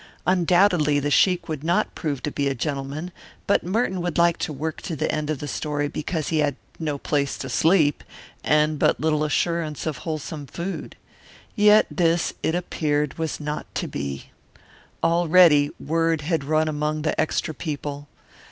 [0.25, 3.11] Undoubtedly the sheik would not prove to be a gentleman,
[3.45, 6.55] but Merton would like to work to the end of the story because he had
[6.79, 8.03] no place to sleep
[8.43, 10.95] and but little assurance of wholesome food.
[11.55, 14.31] Yet this, it appeared, was not to be.
[15.03, 18.07] Already word had run among the extra people.